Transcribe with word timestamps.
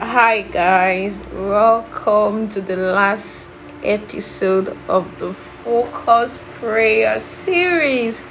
Hi, 0.00 0.40
guys, 0.40 1.20
welcome 1.30 2.48
to 2.48 2.62
the 2.62 2.74
last 2.74 3.50
episode 3.84 4.74
of 4.88 5.06
the 5.18 5.34
Focus 5.34 6.38
Prayer 6.54 7.20
series. 7.20 8.22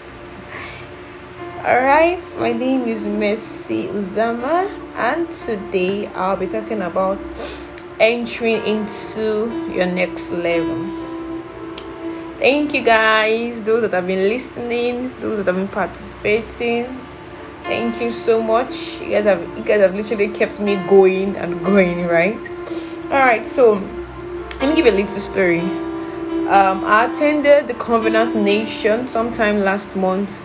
All 1.59 1.79
right, 1.79 2.19
my 2.39 2.53
name 2.53 2.87
is 2.87 3.05
Mercy 3.05 3.85
Uzama, 3.85 4.67
and 4.95 5.31
today 5.31 6.07
I'll 6.07 6.37
be 6.37 6.47
talking 6.47 6.81
about 6.81 7.19
entering 7.99 8.65
into 8.65 9.71
your 9.71 9.85
next 9.85 10.31
level. 10.31 10.89
Thank 12.39 12.73
you, 12.73 12.81
guys, 12.81 13.61
those 13.61 13.83
that 13.83 13.93
have 13.93 14.07
been 14.07 14.27
listening, 14.27 15.13
those 15.21 15.37
that 15.37 15.45
have 15.45 15.55
been 15.55 15.67
participating 15.67 16.99
Thank 17.69 18.01
you 18.01 18.11
so 18.11 18.41
much. 18.41 18.99
You 18.99 19.11
guys 19.11 19.25
have 19.25 19.41
you 19.55 19.63
guys 19.63 19.81
have 19.81 19.93
literally 19.93 20.29
kept 20.29 20.59
me 20.59 20.77
going 20.87 21.35
and 21.35 21.63
going, 21.63 22.07
right? 22.07 22.39
Alright, 23.11 23.45
so 23.45 23.73
let 24.59 24.69
me 24.69 24.75
give 24.75 24.87
a 24.87 24.97
little 24.97 25.19
story. 25.19 25.59
Um, 26.49 26.83
I 26.83 27.11
attended 27.11 27.67
the 27.67 27.75
Covenant 27.75 28.35
Nation 28.35 29.07
sometime 29.07 29.59
last 29.59 29.95
month, 29.95 30.41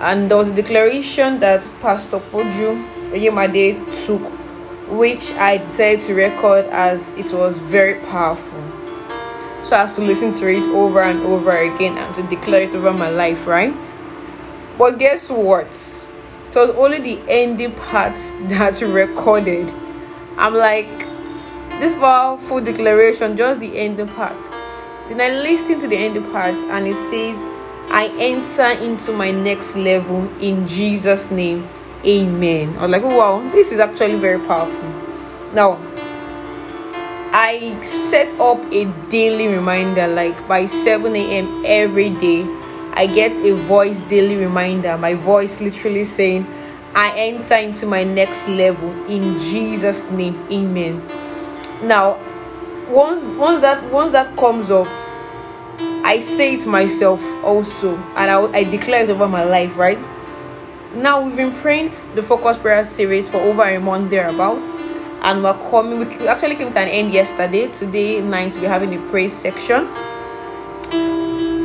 and 0.00 0.28
there 0.28 0.36
was 0.36 0.48
a 0.48 0.52
declaration 0.52 1.38
that 1.38 1.62
Pastor 1.80 2.18
Poju 2.18 3.12
Oyemade 3.12 3.78
took, 4.04 4.22
which 4.90 5.30
I 5.34 5.58
decided 5.58 6.00
to 6.06 6.14
record 6.14 6.64
as 6.72 7.12
it 7.12 7.32
was 7.32 7.54
very 7.70 8.00
powerful. 8.06 8.64
So 9.62 9.76
I 9.76 9.86
have 9.86 9.94
to 9.94 10.02
listen 10.02 10.34
to 10.34 10.48
it 10.48 10.64
over 10.74 11.02
and 11.02 11.20
over 11.20 11.56
again 11.56 11.96
and 11.96 12.12
to 12.16 12.24
declare 12.24 12.62
it 12.62 12.74
over 12.74 12.92
my 12.92 13.10
life, 13.10 13.46
right? 13.46 13.78
But 14.76 14.98
guess 14.98 15.30
what? 15.30 15.68
So 16.50 16.62
it 16.62 16.76
was 16.76 16.76
only 16.76 17.00
the 17.16 17.22
ending 17.28 17.74
part 17.74 18.14
that's 18.42 18.82
recorded. 18.82 19.68
I'm 20.36 20.54
like, 20.54 20.88
this 21.80 21.92
powerful 21.94 22.60
declaration, 22.60 23.36
just 23.36 23.60
the 23.60 23.76
ending 23.78 24.08
part. 24.08 24.38
Then 25.08 25.20
I 25.20 25.28
listen 25.30 25.80
to 25.80 25.88
the 25.88 25.96
ending 25.96 26.30
part 26.32 26.54
and 26.54 26.86
it 26.86 26.96
says, 27.10 27.42
I 27.90 28.08
enter 28.18 28.82
into 28.84 29.12
my 29.12 29.30
next 29.30 29.74
level 29.74 30.28
in 30.40 30.68
Jesus' 30.68 31.30
name. 31.30 31.68
Amen. 32.04 32.76
I 32.76 32.82
was 32.82 32.90
like, 32.90 33.02
wow, 33.02 33.40
this 33.50 33.72
is 33.72 33.80
actually 33.80 34.16
very 34.16 34.38
powerful. 34.46 34.88
Now, 35.54 35.78
I 37.32 37.80
set 37.82 38.38
up 38.40 38.58
a 38.72 38.84
daily 39.10 39.48
reminder 39.48 40.06
like 40.06 40.48
by 40.48 40.66
7 40.66 41.14
a.m. 41.14 41.62
every 41.66 42.10
day 42.20 42.42
I 42.98 43.06
get 43.06 43.30
a 43.46 43.54
voice 43.54 44.00
daily 44.10 44.34
reminder, 44.34 44.98
my 44.98 45.14
voice 45.14 45.60
literally 45.60 46.02
saying, 46.02 46.44
I 46.96 47.16
enter 47.16 47.54
into 47.54 47.86
my 47.86 48.02
next 48.02 48.48
level 48.48 48.90
in 49.06 49.38
Jesus' 49.38 50.10
name. 50.10 50.34
Amen. 50.50 51.00
Now, 51.80 52.18
once 52.90 53.22
once 53.38 53.60
that 53.60 53.84
once 53.92 54.10
that 54.10 54.36
comes 54.36 54.68
up, 54.68 54.88
I 56.04 56.18
say 56.18 56.54
it 56.54 56.66
myself 56.66 57.22
also, 57.44 57.94
and 58.16 58.32
I, 58.32 58.42
I 58.46 58.64
declare 58.64 59.04
it 59.04 59.10
over 59.10 59.28
my 59.28 59.44
life, 59.44 59.76
right? 59.76 59.98
Now 60.96 61.22
we've 61.22 61.36
been 61.36 61.54
praying 61.60 61.92
the 62.16 62.22
focus 62.24 62.56
prayer 62.58 62.84
series 62.84 63.28
for 63.28 63.36
over 63.36 63.62
a 63.62 63.78
month 63.78 64.10
thereabouts, 64.10 64.72
and 65.22 65.44
we're 65.44 65.70
coming. 65.70 66.00
We 66.00 66.26
actually 66.26 66.56
came 66.56 66.72
to 66.72 66.78
an 66.80 66.88
end 66.88 67.12
yesterday. 67.12 67.70
Today 67.70 68.20
night 68.22 68.54
we're 68.54 68.68
having 68.68 68.92
a 68.92 69.10
praise 69.10 69.34
section 69.34 69.86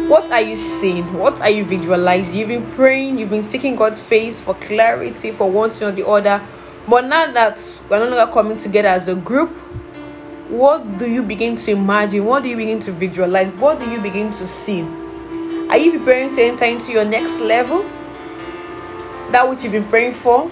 what 0.08 0.32
are 0.32 0.42
you 0.42 0.58
seeing? 0.58 1.14
What 1.14 1.40
are 1.42 1.50
you 1.50 1.64
visualizing? 1.64 2.36
You've 2.36 2.50
been 2.50 2.72
praying, 2.72 3.18
you've 3.18 3.30
been 3.30 3.44
seeking 3.44 3.76
God's 3.76 4.02
face 4.02 4.42
for 4.42 4.54
clarity, 4.56 5.32
for 5.32 5.50
one 5.50 5.70
thing 5.70 5.88
or 5.88 5.92
the 5.92 6.06
other. 6.06 6.46
But 6.88 7.06
now 7.06 7.32
that 7.32 7.58
we're 7.90 8.00
no 8.00 8.16
longer 8.16 8.32
coming 8.32 8.58
together 8.58 8.90
as 8.90 9.08
a 9.08 9.16
group, 9.16 9.50
what 10.50 10.98
do 10.98 11.10
you 11.10 11.24
begin 11.24 11.56
to 11.56 11.72
imagine? 11.72 12.26
What 12.26 12.44
do 12.44 12.50
you 12.50 12.58
begin 12.58 12.80
to 12.82 12.92
visualize? 12.92 13.54
What 13.54 13.80
do 13.80 13.90
you 13.90 14.00
begin 14.02 14.32
to 14.32 14.46
see? 14.46 14.82
Are 15.70 15.78
you 15.78 15.98
preparing 15.98 16.36
to 16.36 16.44
enter 16.44 16.66
into 16.66 16.92
your 16.92 17.06
next 17.06 17.40
level? 17.40 17.82
That 19.32 19.48
which 19.50 19.64
you've 19.64 19.72
been 19.72 19.88
praying 19.88 20.14
for? 20.14 20.52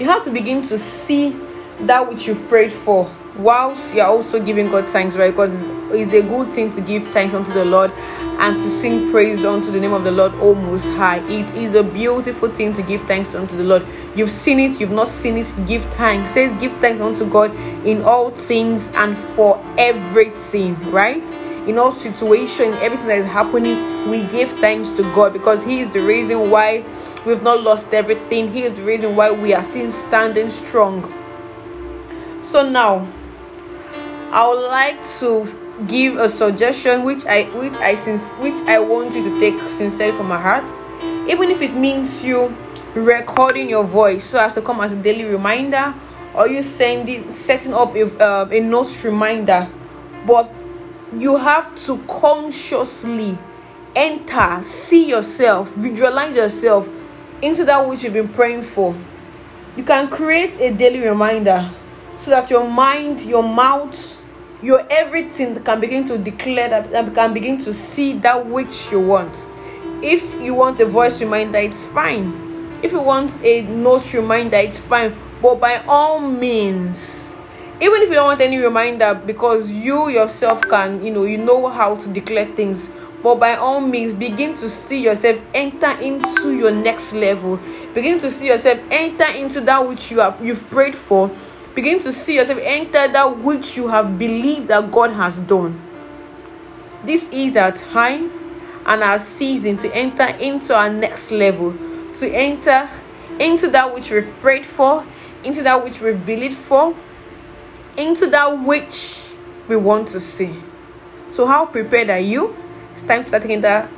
You 0.00 0.06
have 0.06 0.24
to 0.24 0.30
begin 0.30 0.62
to 0.62 0.78
see 0.78 1.36
that 1.80 2.08
which 2.08 2.26
you've 2.26 2.48
prayed 2.48 2.72
for 2.72 3.14
whilst 3.36 3.94
you're 3.94 4.06
also 4.06 4.42
giving 4.42 4.70
God 4.70 4.88
thanks, 4.88 5.16
right? 5.16 5.30
Because 5.30 5.62
it's 5.92 6.12
a 6.12 6.22
good 6.22 6.52
thing 6.52 6.70
to 6.70 6.80
give 6.80 7.06
thanks 7.08 7.34
unto 7.34 7.52
the 7.52 7.64
Lord 7.64 7.90
and 7.90 8.56
to 8.56 8.70
sing 8.70 9.10
praise 9.10 9.44
unto 9.44 9.70
the 9.70 9.78
name 9.78 9.92
of 9.92 10.04
the 10.04 10.10
Lord, 10.10 10.32
O 10.34 10.54
Most 10.54 10.88
High. 10.88 11.18
It 11.28 11.54
is 11.54 11.74
a 11.74 11.82
beautiful 11.82 12.48
thing 12.48 12.72
to 12.74 12.82
give 12.82 13.02
thanks 13.02 13.34
unto 13.34 13.56
the 13.56 13.64
Lord. 13.64 13.86
You've 14.16 14.30
seen 14.30 14.58
it, 14.58 14.80
you've 14.80 14.90
not 14.90 15.08
seen 15.08 15.36
it, 15.36 15.52
give 15.66 15.84
thanks. 15.94 16.30
It 16.30 16.34
says, 16.34 16.60
give 16.60 16.72
thanks 16.78 17.00
unto 17.00 17.28
God 17.30 17.54
in 17.86 18.02
all 18.02 18.30
things 18.30 18.90
and 18.94 19.16
for 19.16 19.62
everything, 19.78 20.74
right? 20.90 21.26
In 21.68 21.78
all 21.78 21.92
situation, 21.92 22.72
everything 22.74 23.06
that 23.06 23.18
is 23.18 23.26
happening, 23.26 24.10
we 24.10 24.24
give 24.24 24.50
thanks 24.54 24.90
to 24.96 25.02
God 25.14 25.32
because 25.32 25.62
He 25.62 25.80
is 25.80 25.90
the 25.90 26.00
reason 26.00 26.50
why 26.50 26.84
we've 27.24 27.42
not 27.42 27.62
lost 27.62 27.92
everything. 27.94 28.52
He 28.52 28.64
is 28.64 28.72
the 28.74 28.82
reason 28.82 29.14
why 29.14 29.30
we 29.30 29.54
are 29.54 29.62
still 29.62 29.90
standing 29.92 30.50
strong. 30.50 31.12
So 32.42 32.68
now, 32.68 33.06
I 34.32 34.48
would 34.48 34.66
like 34.66 35.06
to 35.18 35.46
give 35.86 36.16
a 36.16 36.26
suggestion 36.26 37.04
which 37.04 37.26
I 37.26 37.44
which 37.58 37.74
I 37.74 37.94
since 37.94 38.32
which 38.36 38.54
I 38.66 38.78
want 38.78 39.14
you 39.14 39.22
to 39.24 39.38
take 39.38 39.60
sincerely 39.68 40.16
from 40.16 40.28
my 40.28 40.40
heart, 40.40 40.64
even 41.28 41.50
if 41.50 41.60
it 41.60 41.74
means 41.74 42.24
you 42.24 42.56
recording 42.94 43.68
your 43.68 43.84
voice 43.84 44.24
so 44.24 44.38
as 44.38 44.54
to 44.54 44.62
come 44.62 44.80
as 44.80 44.92
a 44.92 44.96
daily 44.96 45.24
reminder, 45.24 45.92
or 46.34 46.48
you 46.48 46.62
sending 46.62 47.30
setting 47.30 47.74
up 47.74 47.94
a, 47.94 48.06
uh, 48.24 48.48
a 48.50 48.60
note 48.60 49.04
reminder, 49.04 49.68
but 50.26 50.50
you 51.18 51.36
have 51.36 51.76
to 51.84 51.98
consciously 52.08 53.36
enter, 53.94 54.62
see 54.62 55.10
yourself, 55.10 55.70
visualize 55.72 56.34
yourself 56.34 56.88
into 57.42 57.66
that 57.66 57.86
which 57.86 58.02
you've 58.02 58.14
been 58.14 58.28
praying 58.28 58.62
for. 58.62 58.96
You 59.76 59.84
can 59.84 60.08
create 60.08 60.58
a 60.58 60.72
daily 60.72 61.00
reminder 61.00 61.70
so 62.16 62.30
that 62.30 62.48
your 62.48 62.66
mind, 62.66 63.20
your 63.22 63.42
mouth, 63.42 64.21
your 64.62 64.86
everything 64.90 65.60
can 65.62 65.80
begin 65.80 66.04
to 66.06 66.16
declare 66.16 66.68
that 66.68 66.92
and 66.92 67.14
can 67.14 67.34
begin 67.34 67.58
to 67.58 67.74
see 67.74 68.12
that 68.18 68.46
which 68.46 68.90
you 68.92 69.00
want. 69.00 69.34
If 70.02 70.22
you 70.40 70.54
want 70.54 70.80
a 70.80 70.86
voice 70.86 71.20
reminder, 71.20 71.58
it's 71.58 71.84
fine. 71.86 72.80
If 72.82 72.92
you 72.92 73.00
want 73.00 73.42
a 73.42 73.62
note 73.62 74.12
reminder, 74.14 74.56
it's 74.56 74.78
fine. 74.80 75.16
But 75.40 75.56
by 75.60 75.82
all 75.86 76.20
means, 76.20 77.34
even 77.80 78.02
if 78.02 78.08
you 78.08 78.14
don't 78.14 78.26
want 78.26 78.40
any 78.40 78.58
reminder 78.58 79.14
because 79.14 79.68
you 79.70 80.08
yourself 80.08 80.60
can, 80.62 81.04
you 81.04 81.12
know, 81.12 81.24
you 81.24 81.38
know 81.38 81.68
how 81.68 81.96
to 81.96 82.08
declare 82.08 82.46
things. 82.54 82.88
But 83.22 83.36
by 83.36 83.54
all 83.54 83.80
means, 83.80 84.14
begin 84.14 84.54
to 84.56 84.68
see 84.68 85.02
yourself 85.02 85.40
enter 85.54 85.90
into 86.00 86.56
your 86.56 86.72
next 86.72 87.12
level. 87.12 87.58
Begin 87.94 88.18
to 88.20 88.30
see 88.30 88.48
yourself 88.48 88.80
enter 88.90 89.26
into 89.26 89.60
that 89.62 89.86
which 89.86 90.10
you 90.10 90.20
have 90.20 90.44
you've 90.44 90.68
prayed 90.68 90.94
for 90.94 91.30
Begin 91.74 91.98
to 92.00 92.12
see 92.12 92.36
yourself 92.36 92.58
enter 92.62 93.08
that 93.08 93.38
which 93.38 93.76
you 93.76 93.88
have 93.88 94.18
believed 94.18 94.68
that 94.68 94.90
God 94.90 95.10
has 95.12 95.36
done. 95.38 95.80
This 97.04 97.30
is 97.30 97.56
our 97.56 97.72
time 97.72 98.30
and 98.84 99.02
our 99.02 99.18
season 99.18 99.78
to 99.78 99.94
enter 99.94 100.26
into 100.38 100.74
our 100.74 100.90
next 100.90 101.30
level, 101.30 101.72
to 102.14 102.30
enter 102.30 102.90
into 103.40 103.68
that 103.68 103.94
which 103.94 104.10
we've 104.10 104.32
prayed 104.40 104.66
for, 104.66 105.06
into 105.44 105.62
that 105.62 105.82
which 105.82 106.00
we've 106.00 106.24
believed 106.24 106.58
for, 106.58 106.94
into 107.96 108.26
that 108.28 108.62
which 108.62 109.18
we 109.66 109.76
want 109.76 110.08
to 110.08 110.20
see. 110.20 110.54
So, 111.30 111.46
how 111.46 111.64
prepared 111.64 112.10
are 112.10 112.18
you? 112.18 112.54
It's 112.92 113.02
time 113.02 113.22
to 113.22 113.28
start 113.28 113.42
taking 113.42 113.62
that 113.62 113.88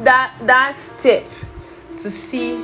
that 0.00 0.34
that 0.42 0.74
step 0.74 1.24
to 1.98 2.10
see 2.10 2.62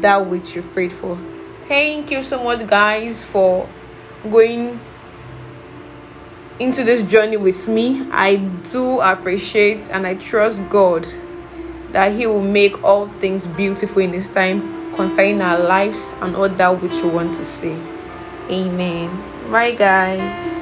that 0.00 0.26
which 0.26 0.54
you've 0.54 0.70
prayed 0.72 0.92
for. 0.92 1.18
Thank 1.66 2.10
you 2.10 2.22
so 2.22 2.42
much, 2.44 2.66
guys, 2.66 3.24
for 3.24 3.68
going 4.30 4.80
into 6.58 6.84
this 6.84 7.02
journey 7.02 7.36
with 7.36 7.68
me. 7.68 8.08
I 8.10 8.36
do 8.36 9.00
appreciate 9.00 9.88
and 9.90 10.06
I 10.06 10.14
trust 10.14 10.60
God 10.70 11.06
that 11.92 12.12
He 12.12 12.26
will 12.26 12.42
make 12.42 12.82
all 12.82 13.08
things 13.20 13.46
beautiful 13.46 14.02
in 14.02 14.12
this 14.12 14.28
time 14.28 14.94
concerning 14.94 15.40
our 15.42 15.58
lives 15.58 16.14
and 16.20 16.34
all 16.36 16.48
that 16.48 16.82
which 16.82 16.92
we 17.02 17.08
want 17.08 17.34
to 17.36 17.44
see. 17.44 17.76
Amen. 18.50 19.10
Bye, 19.50 19.72
guys. 19.72 20.55